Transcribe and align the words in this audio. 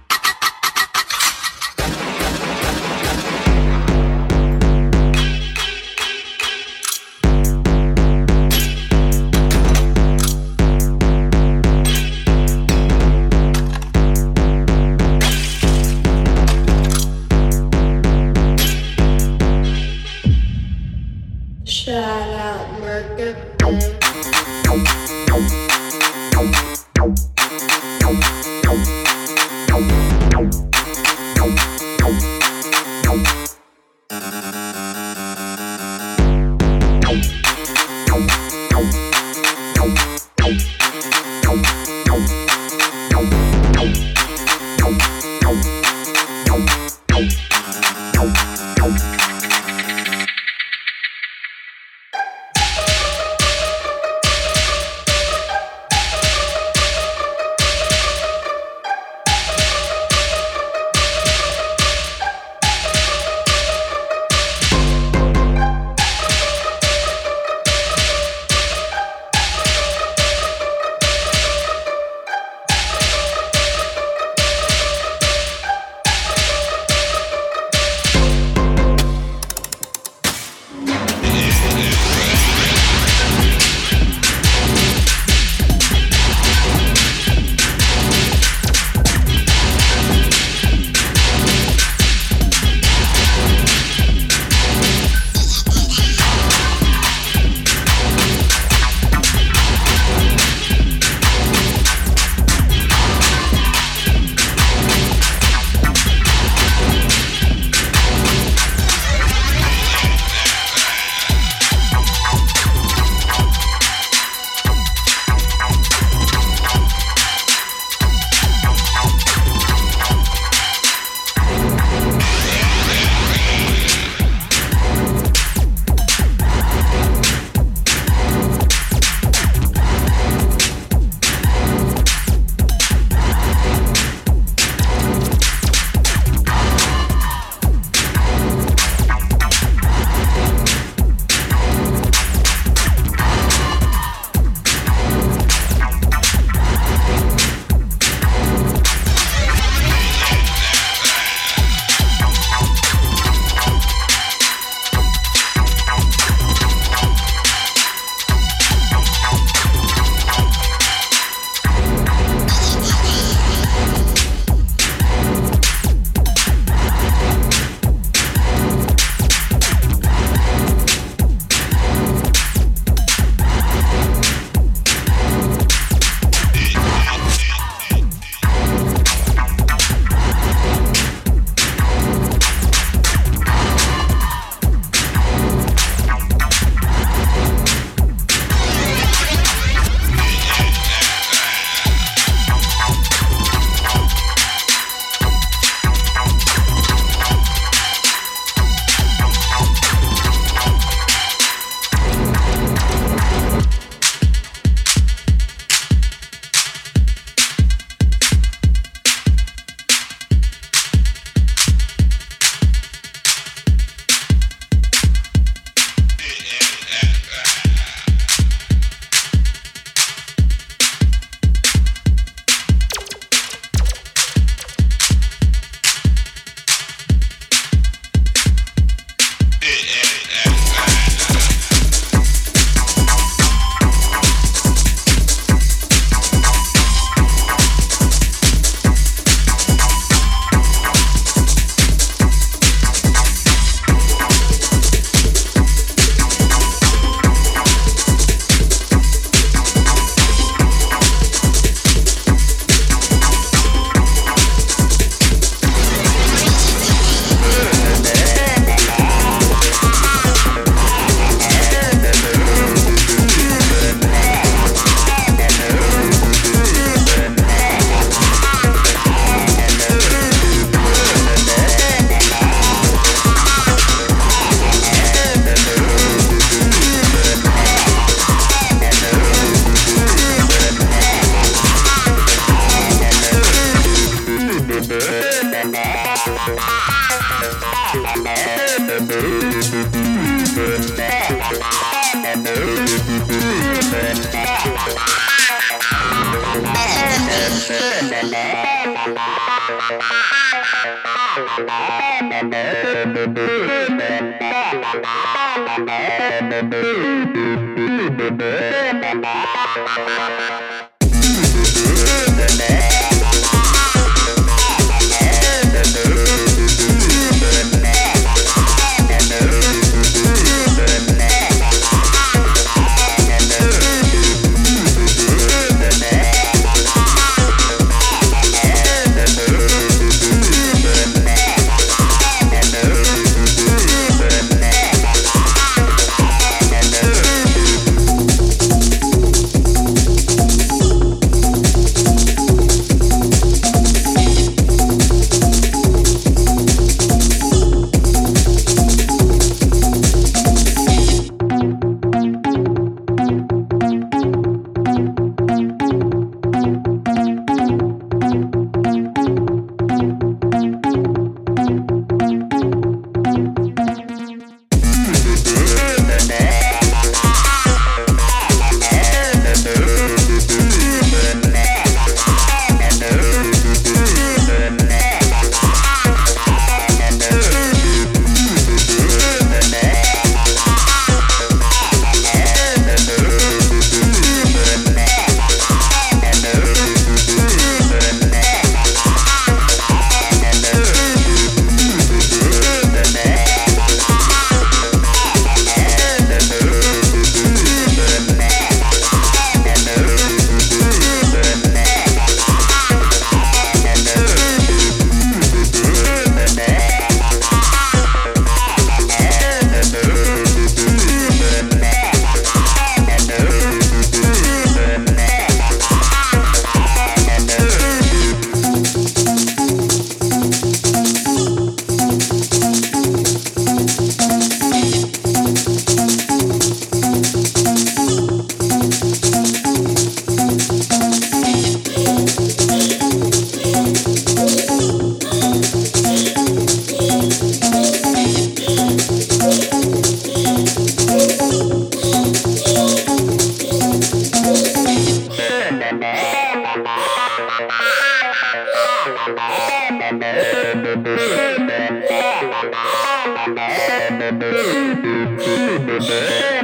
Shit. 456.00 456.59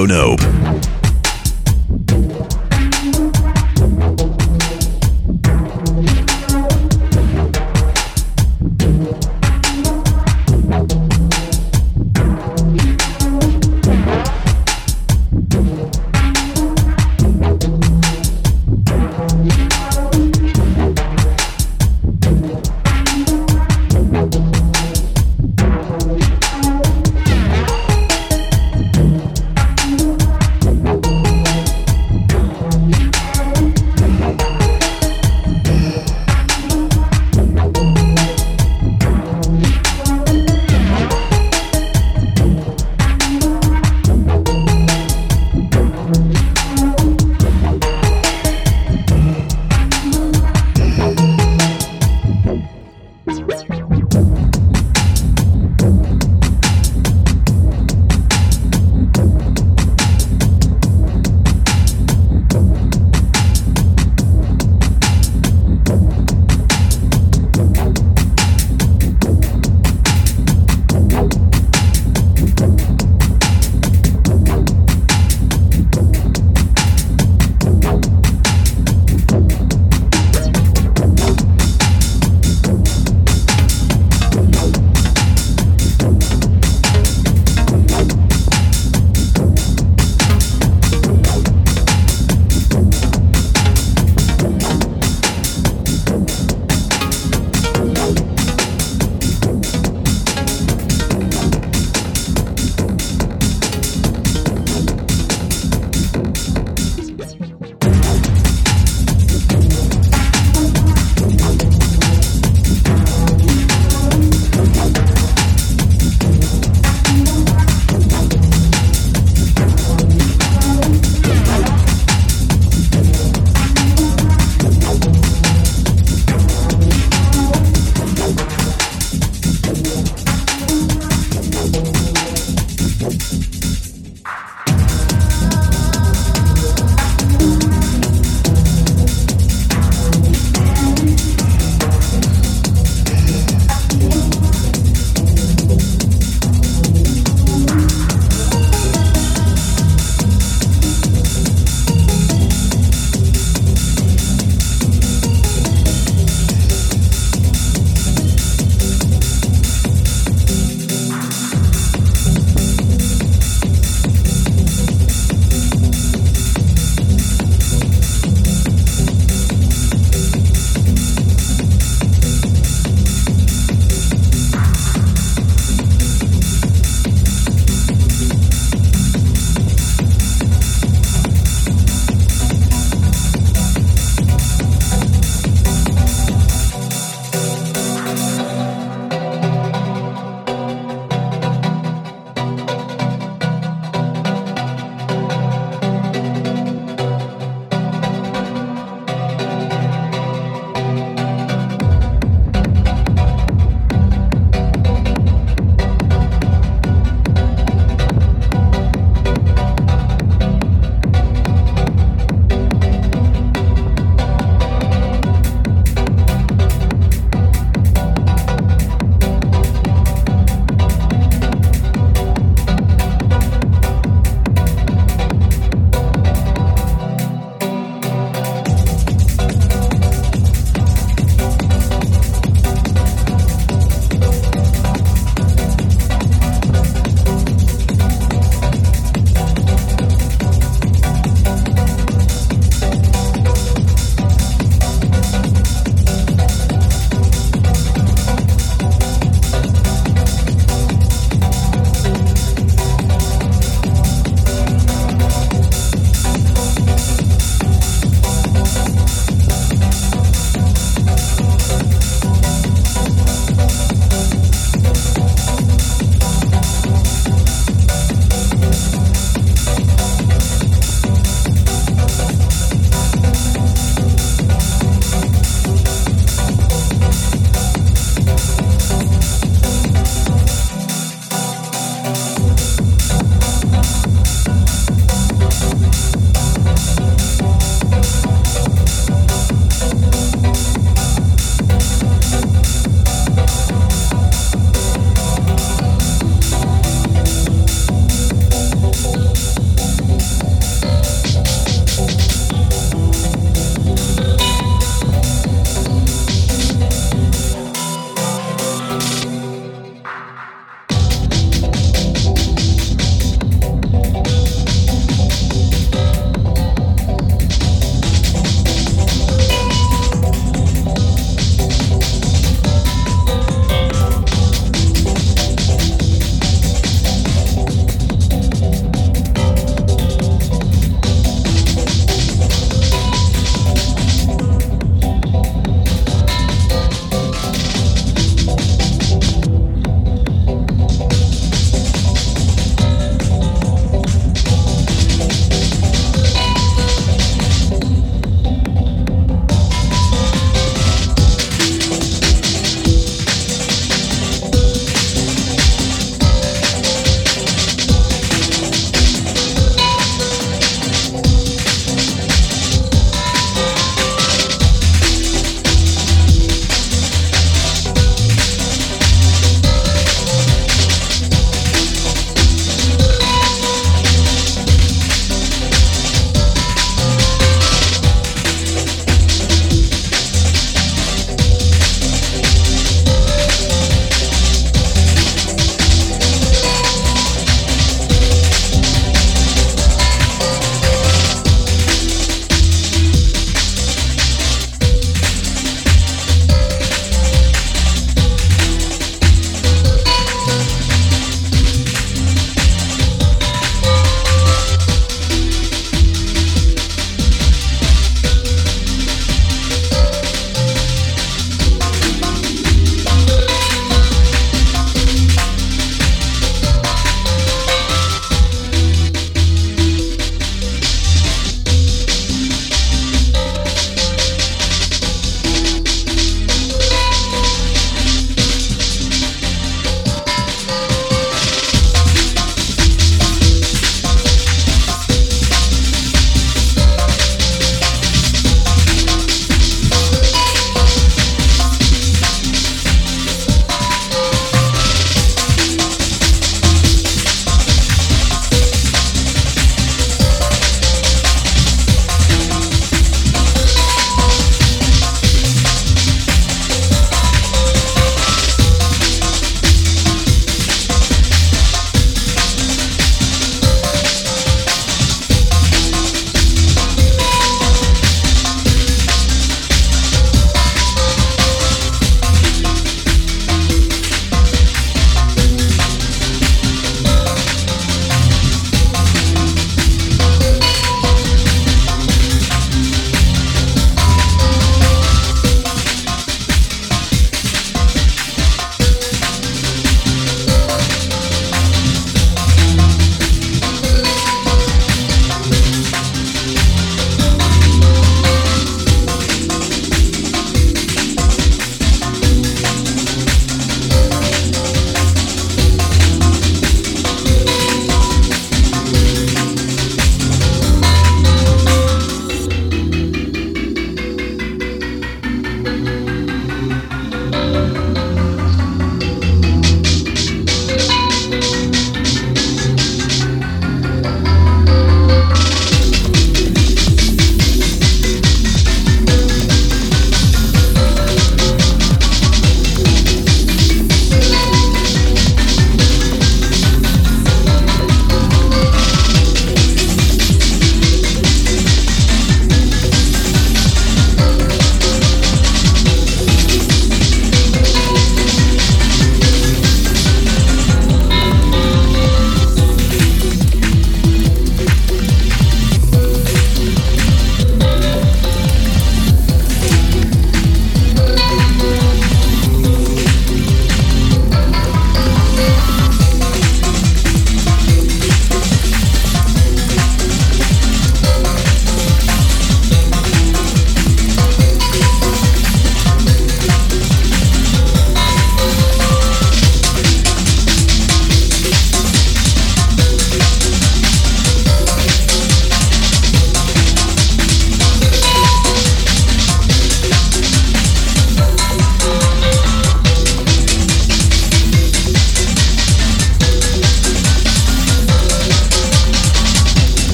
Radio 0.00 0.06
Nope. 0.06 0.39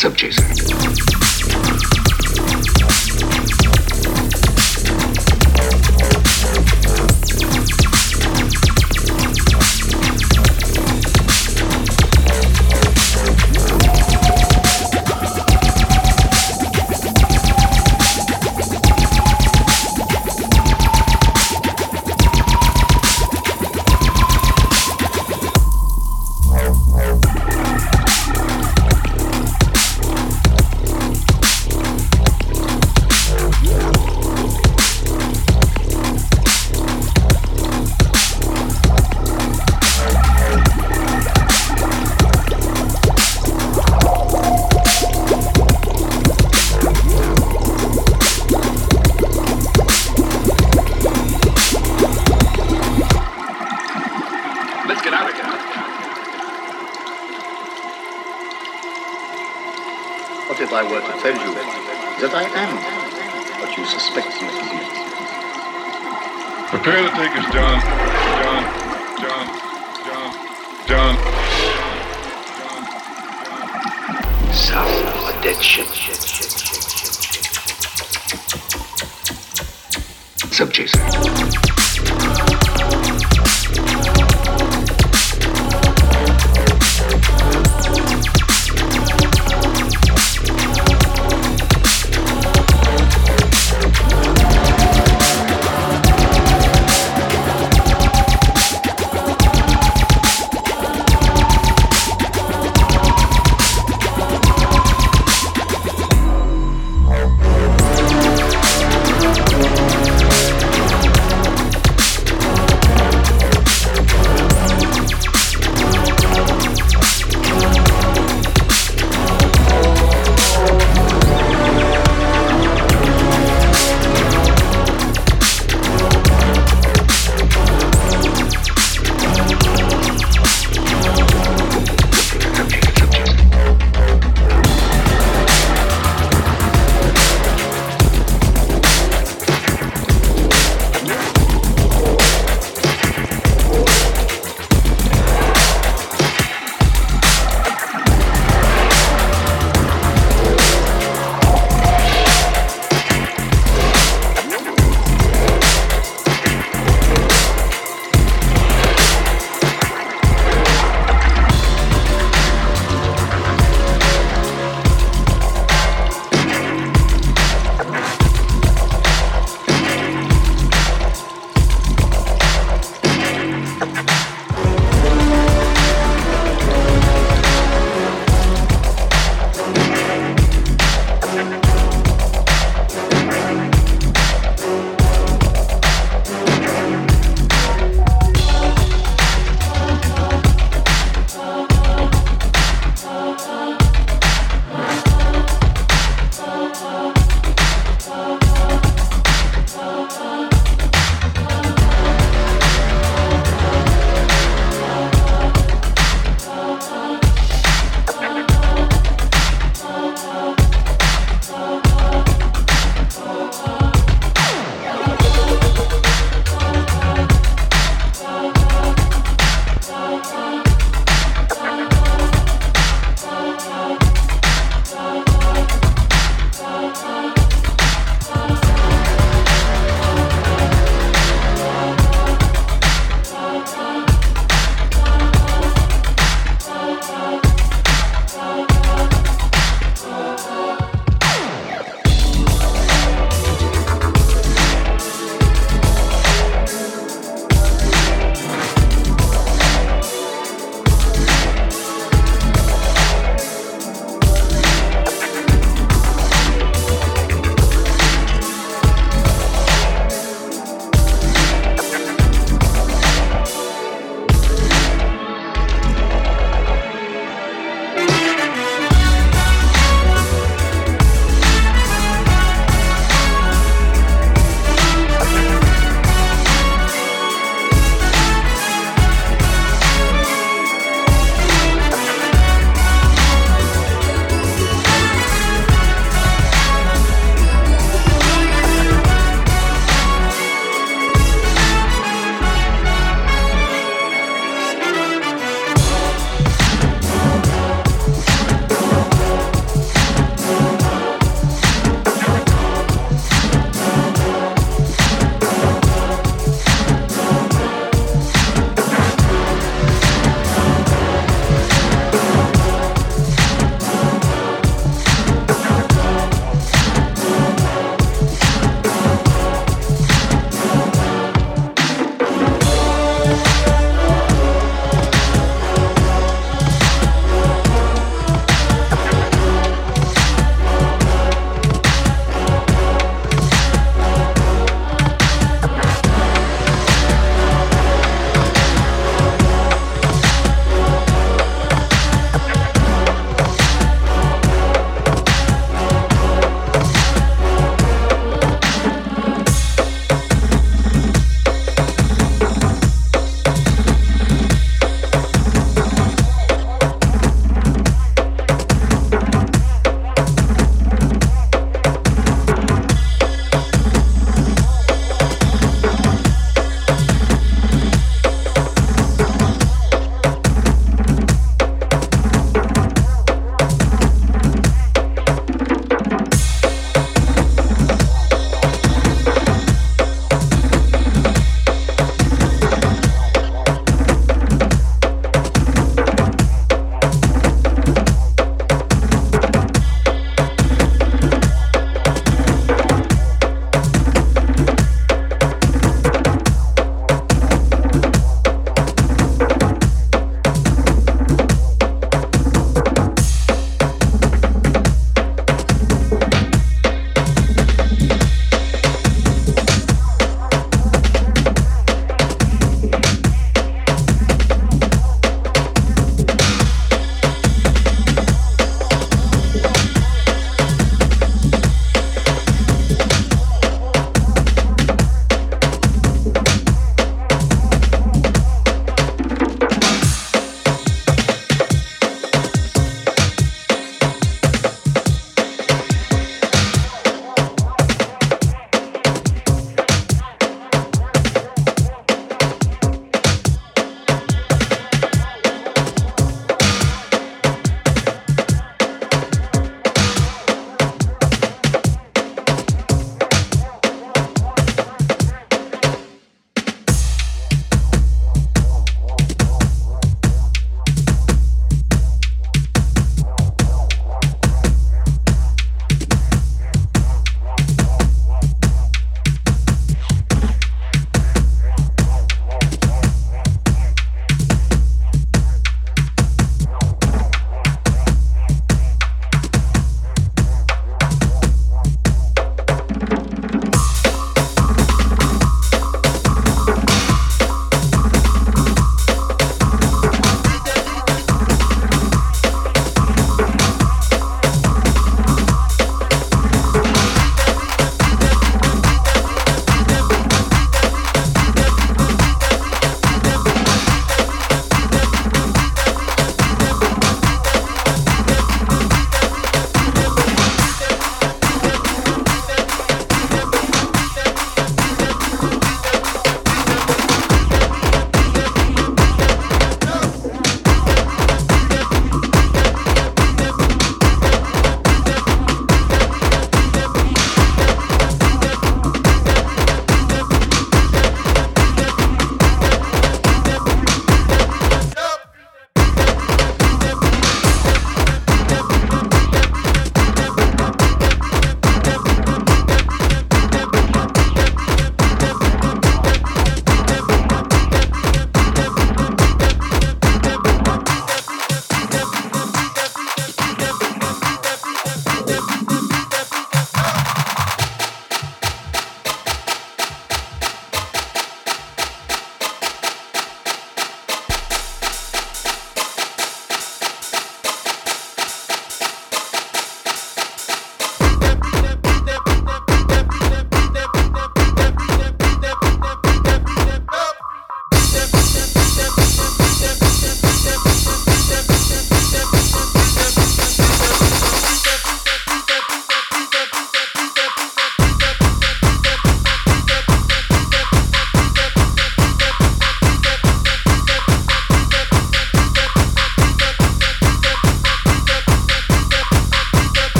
सब 0.00 0.14
चीज़ें। 0.16 0.44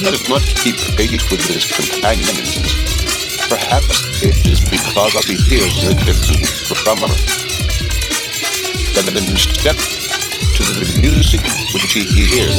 man 0.00 0.12
does 0.12 0.28
not 0.28 0.42
keep 0.42 0.76
pace 0.96 1.30
with 1.30 1.44
his 1.44 1.66
companions. 1.66 2.56
Perhaps 3.48 4.22
it 4.22 4.46
is 4.46 4.60
because 4.60 5.12
he 5.26 5.36
feels 5.36 5.74
the 5.84 5.92
difference 6.06 6.48
from 6.70 6.96
her. 6.96 7.14
Then 8.94 9.16
in 9.16 9.36
step 9.36 9.76
to 9.76 10.62
the 10.80 11.00
music 11.02 11.42
which 11.74 11.92
he 11.92 12.04
hears. 12.04 12.56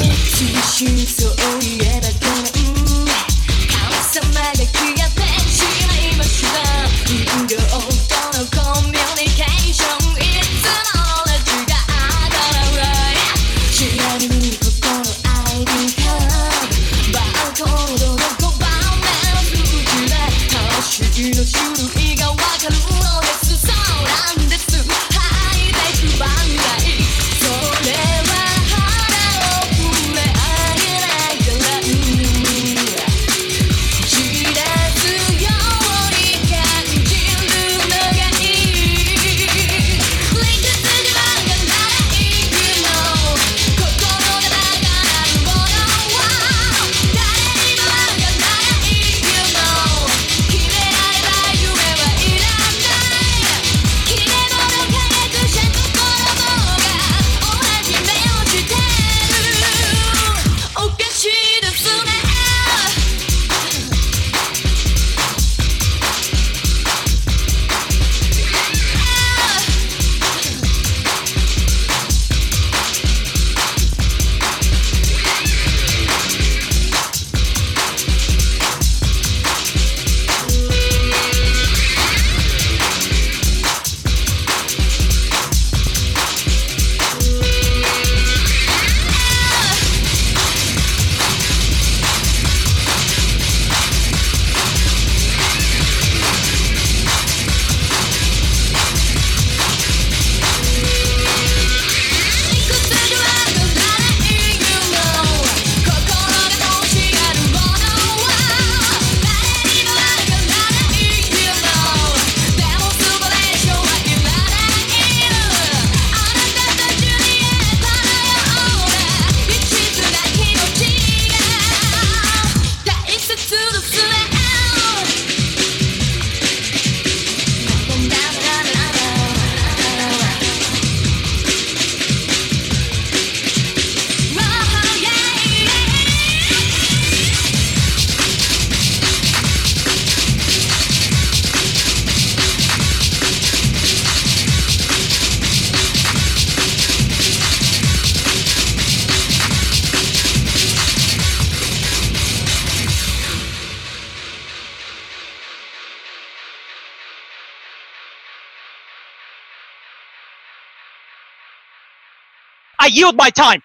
yield 162.93 163.17
my 163.17 163.31
time. 163.31 163.61